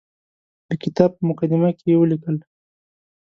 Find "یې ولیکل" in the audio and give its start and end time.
1.91-2.37